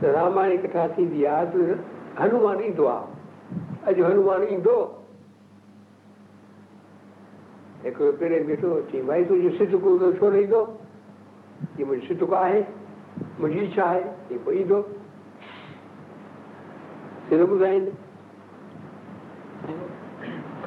त 0.00 0.04
रामायण 0.16 0.60
किथां 0.66 0.88
थींदी 0.96 1.24
आहे 1.36 1.46
त 1.76 1.78
हनुमान 2.20 2.62
ईंदो 2.70 2.84
आहे 2.96 3.92
अॼु 3.92 4.04
हनुमान 4.10 4.46
ईंदो 4.58 4.76
हिकिड़ो 7.84 8.12
पहिरें 8.22 8.46
ॾिठो 8.54 8.80
चई 8.92 9.02
भाई 9.10 9.24
तुंहिंजो 9.32 9.56
सिध 9.58 9.80
कुल 9.86 9.98
छो 10.20 10.30
न 10.30 10.38
ईंदो 10.44 10.64
ये 11.78 11.84
मुझसे 11.84 12.18
तो 12.20 12.26
कहा 12.30 12.44
है 12.52 12.62
मुझे 13.44 13.58
इच्छा 13.66 13.84
है 13.94 14.00
ये 14.32 14.38
वही 14.46 14.64
दो 14.72 14.78
सिर्फ 17.28 17.50
बुझाएंगे 17.52 19.78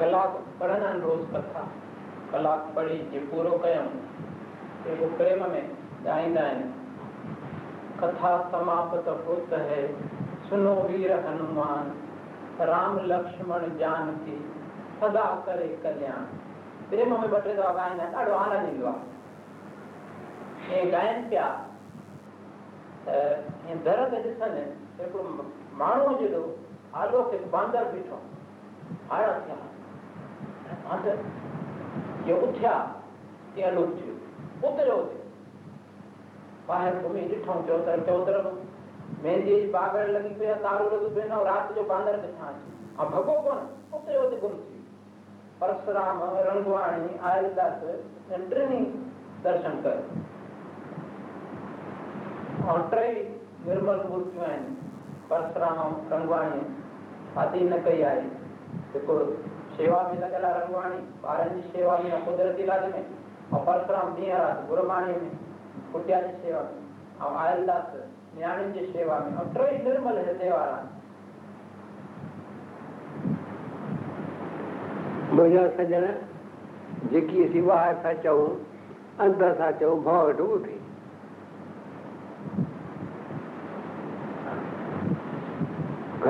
કલાક 0.00 0.38
પડના 0.60 0.94
રોજ 1.04 1.24
કથા 1.34 1.66
કલાક 2.32 2.72
પડી 2.78 3.02
જે 3.12 3.22
પૂરો 3.32 3.52
કયમ 3.66 3.88
એવો 4.94 5.10
પ્રેમ 5.20 5.44
મેં 5.54 5.68
ગાયના 6.08 7.52
કથા 8.02 8.32
સમાપ્ત 8.54 9.12
હોત 9.30 9.52
હે 9.72 9.78
સુનો 10.50 10.74
વીર 10.88 11.12
હનુમાન 11.28 11.94
રામ 12.74 12.98
લક્ષ્મણ 13.08 13.78
જાનકી 13.84 14.36
સદા 15.06 15.30
કરે 15.48 15.70
કલ્યાણ 15.84 16.26
પ્રેમ 16.92 17.14
में 17.16 17.26
बटे 17.34 17.56
તો 17.62 17.68
ગાયના 17.80 18.08
ॾाढो 18.20 18.36
आनंद 18.44 18.70
ईंदो 18.70 18.86
आहे 18.94 19.10
गायनि 20.72 21.28
पिया 21.30 21.46
त 23.06 23.74
दर 23.86 23.98
ते 24.12 24.18
ॾिसनि 24.40 24.60
हिकिड़ो 24.98 25.24
माण्हू 25.80 26.14
जहिड़ो 26.20 26.40
आलोक 27.00 27.34
बांदर 27.54 27.90
बीठो 27.92 28.20
हाड़ा 29.10 29.32
थिया 29.48 29.56
हा 30.88 30.96
त 31.04 32.32
उथिया 32.46 32.72
तीअं 33.56 33.68
अलोक 33.72 33.90
थियो 33.98 34.70
उतरियो 34.70 34.96
उते 35.04 35.20
ॿाहिरि 36.76 37.00
घुमी 37.08 37.20
ॾिठऊं 37.34 37.60
चौतर 37.70 38.02
चौतर 38.10 38.40
मेहंदीअ 39.22 39.58
जी 39.64 39.70
बागर 39.78 40.08
लॻी 40.18 40.28
पई 40.42 40.46
आहे 40.52 40.58
तारो 40.66 40.88
लॻी 40.96 41.14
पियो 41.14 41.26
न 41.34 41.42
राति 41.52 41.74
जो 41.80 41.88
बांदर 41.94 42.16
किथां 42.26 42.48
अचे 42.52 43.02
ऐं 43.04 43.10
भॻो 43.16 43.40
कोन 43.48 43.58
उते 43.98 44.16
उते 44.26 44.36
गुम 44.46 44.52
थी 44.52 44.80
परशुराम 45.62 46.22
रंगवाणी 46.50 47.16
आयल 47.32 47.52
टिनी 47.58 48.84
दर्शन 49.48 49.80
कयो 49.86 50.22
ऐं 52.72 52.82
टई 52.90 53.08
निर्मल 53.66 53.96
मूर्तियूं 54.10 54.44
आहिनि 54.44 54.70
परसुराम 55.30 55.96
रंगवाणी 56.12 56.60
शादी 57.32 57.60
न 57.72 57.80
कई 57.86 58.00
आहे 58.10 58.20
हिकु 58.92 59.16
शेवा 59.76 60.00
में 60.08 60.14
लॻियल 60.20 60.44
आहे 60.50 60.60
रंगवाणी 60.60 60.98
ॿारनि 61.24 61.60
जी 61.60 61.66
शेवा 61.72 61.96
में 79.24 80.62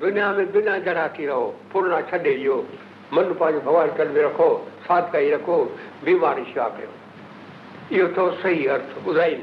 दुनिया 0.00 0.30
में 0.32 0.50
बिना 0.52 0.76
जड़ा 0.86 1.06
की 1.16 1.26
रहो 1.26 1.46
पुरना 1.72 2.00
छॾे 2.10 2.18
इहो 2.34 2.54
मन 3.14 3.24
पंहिंजो 3.40 3.60
भॻवान 3.66 3.90
कल 3.98 4.08
में 4.14 4.20
रखो 4.22 4.46
साथ 4.86 5.12
कई 5.12 5.28
रखो 5.30 5.56
बीमारी 6.04 6.44
छा 6.54 6.66
कयो 6.78 7.96
इहो 7.98 8.06
अथव 8.10 8.30
सही 8.42 8.66
अर्थ 8.76 8.96
ॿुधाई 9.08 9.34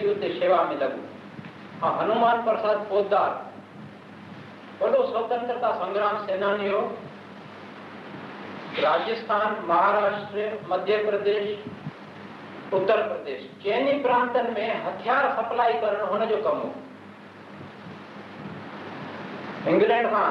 लॻो 0.00 0.50
हा 1.82 1.88
हनुमान 2.00 2.42
प्रसाद 2.44 2.80
पोदार 2.88 3.30
वॾो 4.80 4.98
स्वतंत्रता 5.10 5.70
संग्राम 5.84 6.16
सेनानी 6.26 6.68
हो 6.68 6.80
राजस्थान 8.84 9.56
महाराष्ट्र 9.68 10.44
मध्य 10.72 10.96
प्रदेश 11.08 11.48
उत्तर 12.78 13.02
प्रदेश 13.08 13.40
कंहिं 13.64 13.96
प्रांतनि 14.02 14.52
में 14.58 14.68
हथियार 14.84 15.26
सप्लाई 15.40 15.72
करणु 15.84 16.04
हुनजो 16.12 16.36
कमु 16.48 16.62
हो 16.68 16.68
इंग्लैंड 19.72 20.06
खां 20.14 20.28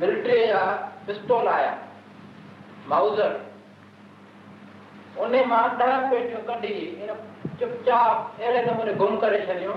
मिल्ट्री 0.00 0.38
जा 0.46 0.62
पिस्टोल 1.06 1.46
आया 1.56 1.72
माउज़र 2.94 3.34
उन्हें 5.24 5.42
मां 5.46 5.62
ॾह 5.82 5.92
पेटियूं 6.10 6.40
कढी 6.52 6.78
चुपचाप 7.60 8.14
अहिड़े 8.40 8.60
नमूने 8.70 8.92
गुम 9.02 9.12
करे 9.26 9.42
छॾियूं 9.48 9.76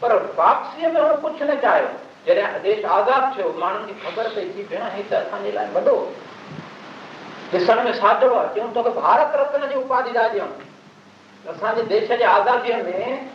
पर 0.00 0.16
वापसीअ 0.38 0.90
में 0.92 1.00
हुन 1.00 1.16
कुझु 1.20 1.44
न 1.44 1.54
चाहियो 1.62 2.34
जॾहिं 2.34 2.60
देश 2.62 2.84
आज़ादु 2.96 3.36
थियो 3.36 3.52
माण्हुनि 3.60 3.92
खे 3.94 4.10
ख़बर 4.10 4.28
पए 4.34 4.44
थी 4.56 4.62
त 4.72 5.22
असांजे 5.22 5.52
लाइ 5.52 5.66
वॾो 5.74 5.96
ॾिसण 7.54 7.82
में 7.84 7.92
सादड़ो 8.00 8.34
आहे 8.34 8.90
भारत 9.00 9.36
रत्न 9.40 9.68
जी 9.68 9.74
उपाधि 9.82 10.16
आहे 10.24 10.40
असांजे 11.54 11.82
देश 11.96 12.08
जे 12.12 12.24
आज़ादीअ 12.36 12.76
में 12.84 13.28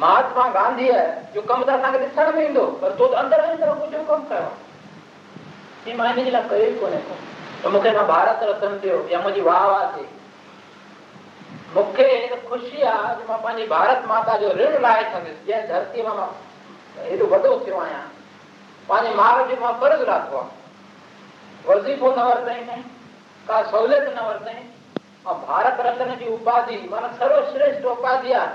महात्मा 0.00 0.46
गांधी 0.52 0.86
है 0.88 1.06
जो 1.34 1.40
कम 1.42 1.62
त 1.66 1.68
असांखे 1.70 1.98
ॾिसण 1.98 2.30
में 2.36 2.44
ईंदो 2.44 2.64
पर 2.82 2.90
तूं 2.98 3.06
भारत 8.06 8.40
मूंखेन 8.44 8.74
ॾियो 8.80 8.98
या 9.12 9.18
मुंहिंजी 9.20 9.40
वाह 9.48 9.64
वाह 9.66 9.84
मूंखे 11.76 12.08
ख़ुशी 12.50 12.80
आहे 12.90 13.36
जंहिं 14.52 15.58
धरतीअ 15.68 16.04
मां 16.08 16.28
हेॾो 17.08 17.26
वॾो 17.34 17.56
थियो 17.64 17.78
आहियां 17.80 18.02
पंहिंजे 18.88 19.10
माउ 19.22 19.36
जो 19.48 19.54
मां 19.60 19.72
फर्ज़ु 19.80 20.04
लाथो 20.12 20.34
आहे 20.38 20.46
वर्ज़ीफ़ो 21.68 22.08
न 22.18 22.20
वरतईं 22.30 22.66
ऐं 24.46 24.62
भारत 25.48 25.76
रत्न 25.86 26.10
जी 26.20 26.26
उपाधि 26.34 26.76
माना 26.90 27.08
सर्वश्रेष्ठ 27.18 27.82
उपाधि 27.94 28.30
आहे 28.42 28.52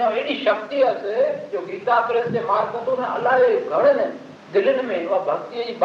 में 3.25 4.19
दिलनि 4.53 4.81
में 4.87 4.95
ऐं 4.95 5.77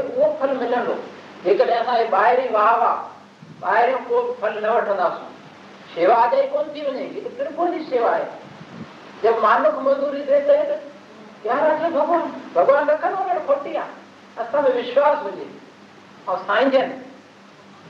उहो 0.03 0.25
मिलंदो 0.53 0.95
जेकॾहिं 1.45 1.81
ॿाहिरि 2.13 2.45
वाह 2.53 2.69
वाह 2.81 3.63
ॿाहिरियों 3.69 4.01
को 4.09 4.19
फल 4.41 4.53
न 4.63 4.65
वठंदासीं 4.69 5.31
शेवा 5.95 6.15
अॼु 6.23 6.29
ई 6.39 6.41
कोन 6.53 6.65
थी 6.75 6.81
वञे 6.87 7.05
बिल्कुलु 7.17 7.51
मज़ूरी 9.89 10.21
थिए 10.31 10.45
त 10.49 10.51
भॻवान 11.45 12.21
भॻवानु 12.55 12.85
रखंदो 12.93 13.21
आहे 13.79 13.89
असां 14.43 14.59
में 14.63 14.71
विश्वासु 14.75 15.23
हुजे 15.23 15.45
और 16.29 16.37
साईं 16.45 16.69
जन 16.71 16.87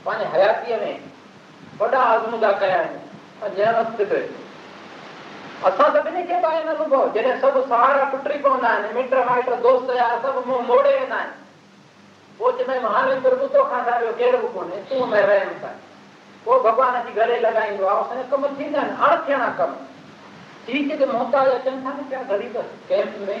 पंहिंजे 0.06 0.24
हयातीअ 0.36 0.76
में 0.80 1.00
वॾा 1.80 1.98
आज़मूदा 2.02 2.50
कया 2.64 2.80
आहिनि 2.80 4.28
असां 5.66 5.88
सभिनी 5.92 6.22
खे 6.28 6.38
बि 6.40 6.46
आहे 6.46 6.62
अनुभव 6.62 7.10
जॾहिं 7.14 7.36
सभु 7.40 7.60
सहारा 7.68 8.04
टुटी 8.12 8.38
पवंदा 8.38 8.68
आहिनि 8.68 8.92
मिट 9.02 9.14
माइट 9.28 9.48
दोस्त 9.66 9.90
या 9.96 10.08
सभु 10.22 10.40
मुंहुं 10.48 10.62
मोड़े 10.68 10.98
वेंदा 10.98 11.16
आहिनि 11.16 12.38
पोइ 12.38 12.52
चवंदा 12.58 12.88
आहिनि 12.88 12.94
हाणे 12.94 13.36
ॿुधो 13.46 13.64
खां 13.70 13.82
छा 13.86 13.98
कहिड़ो 14.00 14.38
बि 14.42 14.48
कोन्हे 14.58 14.82
तूं 14.90 15.06
में 15.14 15.20
रहनि 15.20 15.54
था 15.62 15.74
पोइ 16.44 16.58
भॻवान 16.70 17.00
जी 17.06 17.12
घरे 17.20 17.38
लॻाईंदो 17.46 17.86
आहे 17.92 18.00
असांजे 18.02 18.24
कम 18.34 18.46
थींदा 18.58 18.80
आहिनि 18.80 19.04
अण 19.06 19.28
थियणा 19.28 19.48
कम 19.60 19.72
थी 20.68 20.82
कंहिंखे 20.82 21.06
मोहताज 21.12 21.48
अचनि 21.54 21.84
था 21.86 21.92
न 21.96 22.08
पिया 22.10 22.22
ग़रीब 22.34 23.28
में 23.28 23.40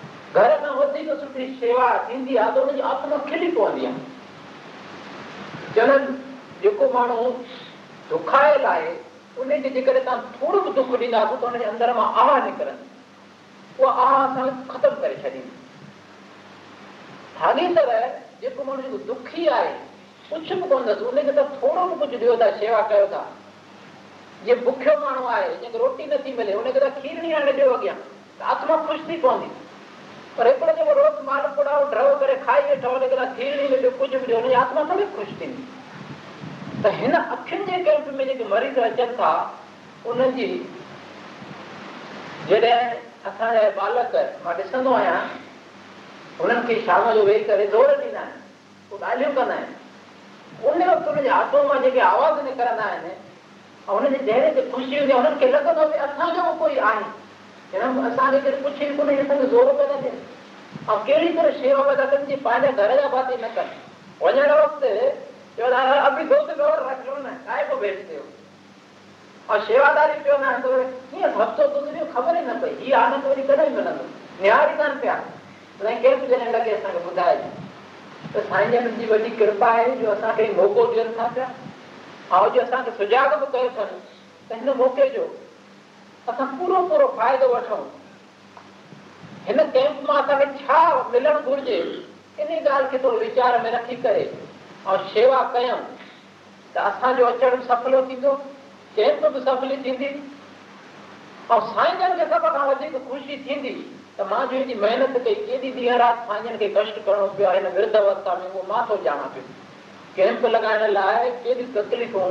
घर 0.35 0.59
में 0.61 0.69
वधीक 0.69 1.09
सुठी 1.19 1.45
शेवा 1.59 1.87
थींदी 2.09 2.35
आहे 2.37 2.51
त 2.59 2.63
हुनजी 2.65 2.81
आत्मा 2.89 3.17
खिली 3.29 3.49
पवंदी 3.51 3.85
आहे 3.85 3.95
जनन 5.75 6.05
जेको 6.61 6.89
माण्हू 6.93 7.29
दुखायल 8.09 8.65
आहे 8.65 8.91
उनखे 9.41 9.69
जेकॾहिं 9.69 10.03
तव्हां 10.05 10.19
थोरो 10.39 10.59
बि 10.65 10.71
दुख 10.77 10.91
ॾींदासीं 11.01 11.37
त 11.37 11.43
हुनजे 11.43 11.65
अंदर 11.73 11.93
मां 11.97 12.05
आह 12.23 12.31
निकिरनि 12.45 13.83
उहा 13.83 13.91
आह 14.03 14.15
असां 14.23 14.47
ख़तमु 14.71 15.01
करे 15.01 15.15
छॾींदी 15.23 15.41
हाले 17.41 17.67
तरह 17.79 18.05
जेको 18.41 18.63
माण्हू 18.69 18.83
जेको 18.83 18.97
दुखी 19.13 19.45
आहे 19.59 19.71
कुझु 20.31 20.55
बि 20.61 20.69
कोन 20.69 20.91
उनखे 21.09 21.31
त 21.31 21.45
थोरो 21.61 21.85
बि 21.93 21.99
कुझु 22.05 22.17
ॾियो 22.25 22.37
था 22.41 22.49
शेवा 22.59 22.81
कयो 22.93 23.07
था 23.15 23.23
जीअं 24.45 24.63
बुखियो 24.69 24.95
माण्हू 25.03 25.25
आहे 25.37 25.49
जंहिंखे 25.49 25.77
रोटी 25.83 26.05
नथी 26.15 26.33
मिले 26.39 26.53
उनखे 26.63 26.79
त 26.79 26.93
खीरणी 27.01 27.33
आहे 27.33 27.51
ॾियो 27.59 27.71
अॻियां 27.79 27.95
आत्मा 28.55 28.77
ख़ुशि 28.85 29.03
थी 29.09 29.17
पवंदी 29.25 29.49
पर 30.37 30.47
हिकिड़ो 30.47 30.73
जेको 30.73 30.93
रोज़ 30.93 31.21
माल 31.27 31.87
ड्रव 31.91 32.17
करे 32.19 32.35
खाई 32.47 32.61
वेठो 32.67 33.91
कुझु 33.97 34.19
हुनजी 34.19 34.53
आत्मा 34.59 34.83
थोरी 34.89 35.05
ख़ुशि 35.15 35.35
थींदी 35.41 35.63
त 36.83 36.91
हिन 36.99 37.13
अखियुनि 37.17 37.65
जे 37.71 37.79
कैंप 37.83 38.07
में 38.19 38.25
जेके 38.27 38.43
मरीज़ 38.53 38.79
अचनि 38.85 39.05
था 39.17 39.31
उनजी 40.11 40.47
जॾहिं 42.49 42.77
असांजा 43.31 43.67
बालक 43.81 44.15
मां 44.45 44.55
ॾिसंदो 44.63 44.93
आहियां 44.99 45.19
हुननि 46.41 46.63
खे 46.67 46.81
शाम 46.85 47.11
जो 47.13 47.23
वेही 47.31 47.43
करे 47.51 47.67
ज़ोर 47.77 47.95
ॾींदा 47.95 48.19
आहिनि 48.23 48.93
उहे 48.93 49.03
ॻाल्हियूं 49.11 49.31
कंदा 49.35 49.55
आहिनि 49.61 50.67
उन 50.69 50.83
वक़्तु 50.91 51.11
हुनजे 51.15 51.29
आतों 51.43 51.63
मां 51.73 51.81
जेके 51.83 51.99
आवाज़ 52.11 52.41
निकिरंदा 52.45 52.83
आहिनि 52.93 53.11
ऐं 53.13 53.95
हुनजे 53.99 54.17
चहिरे 54.31 54.51
ते 54.59 54.65
ख़ुशी 54.75 54.97
हूंदी 54.99 55.11
आहे 55.11 55.21
हुननि 55.21 55.39
खे 55.45 55.51
लॻंदो 55.57 55.85
भई 55.91 55.99
असांजो 56.07 56.51
कोई 56.63 56.77
आहे 56.91 57.05
असांखे 57.79 58.51
कोन्हे 58.95 59.15
ऐं 59.17 60.09
कहिड़ी 60.87 61.31
तरह 61.37 61.49
शेवा 61.61 61.93
पिया 61.93 62.37
पंहिंजा 62.43 62.71
घर 62.87 62.95
जा 62.99 63.07
भाती 63.07 63.35
न 63.41 63.47
कनि 63.55 64.45
था 64.51 65.99
ख़बर 72.13 72.37
ई 72.37 72.43
न 72.47 72.59
पए 72.61 72.73
हीअ 72.79 72.97
आनंद 72.99 73.25
वरी 73.25 73.43
कॾहिं 73.49 73.69
निहार 74.41 74.69
ई 74.69 74.73
कोन 74.81 74.97
पिया 75.01 75.15
केरु 76.01 76.17
बि 76.21 76.27
जॾहिं 76.27 77.03
ॿुधाइजो 77.11 77.49
त 78.33 78.43
साईं 78.49 78.71
जन 78.71 78.87
जी 78.97 79.05
वॾी 79.11 79.29
कृपा 79.43 79.69
आहे 79.71 79.89
जो 80.01 80.11
असांखे 80.15 80.51
मौको 80.57 80.83
ॾियनि 80.95 81.13
था 81.19 81.27
पिया 81.37 82.41
ऐं 82.41 82.97
सुजाॻ 83.03 83.27
बि 83.39 83.45
कयो 83.57 83.69
त 83.79 84.53
हिन 84.57 84.69
मौके 84.79 85.07
जो 85.15 85.25
असां 86.29 86.45
पूरो 86.57 86.81
पूरो 86.89 87.07
फ़ाइदो 87.17 87.47
वठूं 87.53 87.79
हिन 89.45 89.61
कैम्प 89.75 90.09
मां 90.09 90.21
असांखे 90.21 90.65
छा 90.65 90.81
मिलणु 91.13 91.39
घुरिजे 91.51 91.77
इन 92.41 92.51
ॻाल्हि 92.55 92.89
खे 92.91 92.97
थोरो 93.03 93.17
वीचार 93.17 93.61
में 93.63 93.71
रखी 93.71 93.95
करे 94.03 94.21
ऐं 94.91 94.97
शेवा 95.13 95.39
कयूं 95.53 95.77
त 96.75 96.83
असांजो 96.89 97.25
अचणु 97.29 97.61
सफलो 97.69 98.01
थींदो 98.09 98.33
कैम्प 98.97 99.25
बि 99.33 99.41
सफली 99.47 99.75
थींदी 99.85 100.05
ऐं 101.55 101.59
साईं 101.73 101.97
जन 102.01 102.13
खे 102.19 102.25
सभ 102.33 102.45
खां 102.57 102.67
वधीक 102.69 102.95
ख़ुशी 103.09 103.37
थींदी 103.47 103.73
त 104.19 104.27
मां 104.31 104.45
जो 104.51 104.57
हेॾी 104.57 104.75
महिनत 104.83 105.17
कई 105.25 105.33
केॾी 105.47 105.71
ॾींहं 105.79 105.97
राति 106.05 106.25
साईं 106.27 106.43
जन 106.47 106.57
खे 106.61 106.67
कष्ट 106.77 106.99
करणो 107.05 107.27
पियो 107.41 107.47
आहे 107.49 107.65
हिन 107.79 107.93
अवस्था 108.03 108.35
में 108.43 108.47
उहो 108.51 108.63
मां 108.69 108.85
थो 108.89 108.95
ॼाणा 109.09 109.25
पियो 109.35 109.53
कैम्प 110.15 110.45
लॻाइण 110.55 110.85
लाइ 110.91 111.29
केॾियूं 111.43 111.71
तकलीफ़ूं 111.81 112.29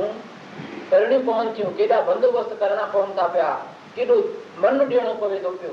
करणियूं 0.91 1.21
पवनि 1.27 1.53
थियूं 1.59 1.71
केॾा 1.81 2.01
बंदोबस्तु 2.13 2.55
करणा 2.65 2.85
पवनि 2.95 3.13
था 3.21 3.27
पिया 3.35 3.51
केॾो 3.95 4.15
मन 4.63 4.79
ॾियणो 4.81 5.13
पवे 5.21 5.39
थो 5.43 5.49
पियो 5.61 5.71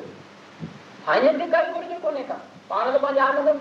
हाणे 1.06 1.32
बि 1.32 1.46
काई 1.50 1.72
घुरिजे 1.72 1.98
कोन्हे 2.02 2.22
का 2.30 2.34
पाण 2.70 2.90
त 2.94 3.00
पंहिंजे 3.02 3.20
आनंद 3.20 3.60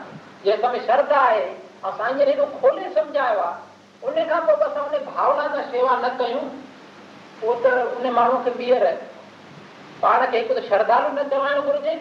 खे 0.73 0.81
श्रद्धा 0.85 1.19
आहे 1.19 1.45
असां 1.91 2.11
हेॾो 2.19 2.45
खोले 2.59 2.89
सम्झायो 2.99 3.39
आहे 3.45 4.07
उन 4.07 4.19
खां 4.29 4.41
पोइ 4.45 4.55
बि 4.59 4.63
असां 4.71 4.83
उन 4.89 5.05
भावना 5.15 5.47
सां 5.55 5.63
शेवा 5.71 5.97
न 6.03 6.15
कयूं 6.23 6.43
पोइ 7.41 7.57
त 7.63 7.73
उन 7.99 8.07
माण्हूअ 8.19 8.43
खे 8.49 8.57
ॿीहर 8.59 8.85
पाण 10.05 10.25
खे 10.31 10.37
हिकु 10.37 10.53
त 10.59 10.67
श्रधालू 10.67 11.11
न 11.21 11.27
चवाइणु 11.33 11.61
घुरिजे 11.61 11.97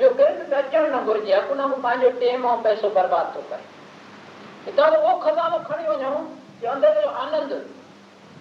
ॿियो 0.00 0.10
केरु 0.18 0.44
बि 0.48 0.52
अचणु 0.64 0.86
न 0.96 1.04
घुरिजे 1.04 1.40
पंहिंजो 1.54 2.10
टेम 2.24 2.46
ऐं 2.54 2.58
पैसो 2.70 2.88
बर्बादु 2.98 3.32
थो 3.40 3.48
करे 3.50 3.70
हितां 4.66 4.88
जो 4.90 4.98
उहो 4.98 5.16
खज़ानो 5.20 5.58
खणी 5.68 5.88
वञणो 5.88 6.70
अंदरि 6.72 7.00
जो 7.02 7.08
आनंद 7.22 7.52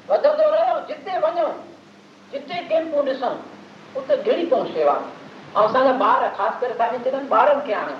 वधंदो 0.09 0.49
रहियो 0.53 0.79
जिते 0.89 1.17
वञूं 1.25 1.49
जिते 2.31 2.61
कैम्पू 2.71 3.01
ॾिसूं 3.11 3.31
उते 3.99 4.17
घिरी 4.23 4.45
पऊं 4.51 4.65
शेवा 4.73 4.93
ऐं 4.97 5.63
असांजा 5.65 5.93
ॿार 5.99 6.27
ख़ासि 6.37 6.65
ॿारनि 6.81 6.99
चवंदा 7.05 7.35
आहिनि 7.35 7.35
ॿारनि 7.39 7.61
खे 7.67 7.73
आणा 7.79 7.95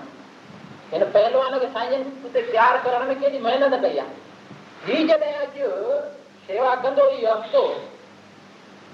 हिन 0.92 1.04
पहलवान 1.16 1.58
खे 1.64 1.68
साईं 1.78 2.06
उते 2.28 2.42
तयारु 2.52 2.78
करण 2.86 3.08
में 3.08 3.18
केॾी 3.22 3.40
महिनत 3.48 3.76
कई 3.86 3.98
आहे 4.04 4.16
हीउ 4.86 5.08
जॾहिं 5.08 5.34
अॼु 5.34 6.00
शेवा 6.48 6.76
कंदो 6.86 7.10
इहो 7.18 7.34
हफ़्तो 7.34 7.66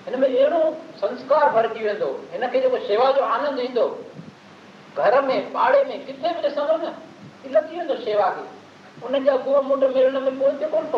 हिन 0.05 0.19
में 0.19 0.27
अहिड़ो 0.29 0.61
संस्कार 1.05 1.49
भरिजी 1.57 1.85
वेंदो 1.87 2.09
हिनखे 2.33 2.59
जेको 2.65 2.77
शेवा 2.87 3.11
जो 3.19 3.23
आनंदु 3.35 3.61
ईंदो 3.69 3.87
घर 5.03 5.21
में 5.31 5.39
पाड़े 5.57 5.83
में 5.89 5.97
किथे 6.05 6.29
बि 6.33 6.41
ॾिसंदो 6.49 6.77
न 6.85 6.93
लॻी 7.55 7.77
वेंदो 7.77 7.95
शेवा 8.05 8.29
खे 8.37 8.45
सफलता 8.99 9.41
वट 9.41 10.93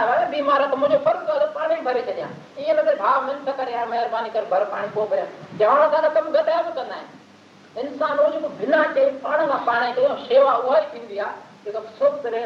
पाणी 1.55 1.77
भरे 1.85 2.01
छॾियां 2.07 2.29
ईअं 2.61 2.75
न 2.77 2.79
त 2.89 2.91
भाउ 2.99 3.17
मिंट 3.27 3.47
करे 3.59 3.73
बिना 8.59 8.79
चए 8.95 9.05
पाण 9.23 9.37
सां 9.53 9.59
पाण 9.65 9.79
ई 9.87 9.89
शेवा 10.27 10.53
उहा 10.55 10.75
ई 10.79 10.81
थींदी 10.93 11.15
आहे 11.27 11.35
जेको 11.63 11.79
सां 12.01 12.45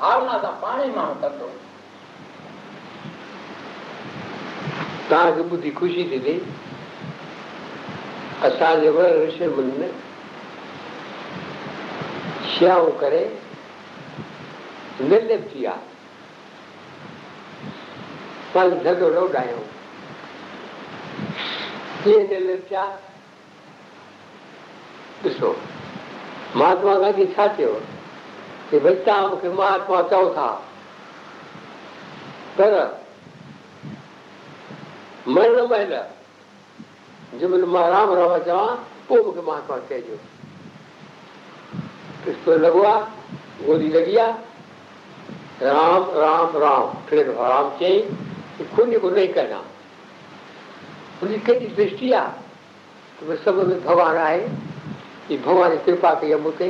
भावना 0.00 0.34
सां 0.46 0.54
पाण 0.66 0.76
ई 0.82 0.84
माण्हू 0.96 1.14
कंदो 1.28 1.46
तव्हांखे 5.10 5.42
ॿुधी 5.54 5.70
ख़ुशी 5.76 6.02
थी 6.10 6.18
थिए 6.24 6.38
असांजे 8.46 8.88
वर 8.90 9.26
षनि 9.38 9.88
सिआ 12.54 12.78
करे 13.00 13.18
आहे 13.18 13.28
पंहिंजो 14.96 15.44
कीअं 15.52 15.78
निर्लिप 22.06 22.66
थिया 22.68 22.86
ॾिसो 25.24 25.54
महात्मा 26.56 26.94
गांधी 26.98 27.24
छा 27.36 27.46
चयो 27.56 27.72
की 28.70 28.78
भई 28.78 28.94
तव्हां 29.06 29.28
मूंखे 29.28 29.48
महात्मा 29.60 30.00
चओ 30.10 30.28
था 30.36 30.46
पर 32.58 32.72
मरण 35.26 35.66
महिल 35.70 35.92
जंहिंमहिल 37.38 37.64
मां 37.74 37.84
राम 37.90 38.10
राम 38.14 38.36
चवां 38.46 38.74
पोइ 39.08 39.20
मूंखे 39.22 39.42
महात्मा 39.46 39.76
चइजो 39.88 40.16
लॻो 42.64 42.82
आहे 42.90 43.36
गोली 43.66 43.88
लॻी 43.92 44.14
आहे 44.24 44.32
राम 45.66 46.02
राम 46.20 46.50
राम 46.62 46.84
राम 47.42 47.70
चई 47.78 47.94
खुन 48.76 48.92
को 49.00 49.08
नई 49.10 49.26
कढां 49.38 49.62
हुनजी 51.20 51.38
कहिड़ी 51.46 51.66
दृष्टि 51.82 52.06
आहे 52.20 52.32
में 53.26 53.36
भॻवानु 53.86 54.20
आहे 54.20 54.40
की 55.28 55.34
भॻवान 55.46 55.68
जी 55.70 55.76
कृपा 55.84 56.10
कई 56.20 56.30
आहे 56.32 56.40
मूंखे 56.42 56.68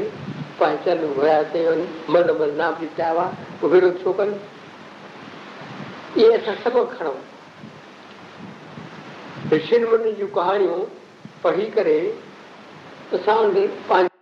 पंहिंजे 0.61 0.93
पंहिंजा 1.05 1.73
मर्द 2.15 2.29
मल 2.41 2.47
मल 2.47 2.51
नाम 2.63 2.73
जी 2.83 2.89
विरोध 3.69 3.95
छो 4.05 4.11
कनि 4.21 4.35
इहे 6.23 6.33
असां 6.37 6.55
सभु 6.65 6.81
खणूं 6.97 7.15
रशनमन 9.55 10.13
जूं 10.21 10.27
कहाणियूं 10.37 10.81
पढ़ी 11.45 11.67
करे 11.79 11.99
असां 13.15 13.39
पंहिंज 13.91 14.14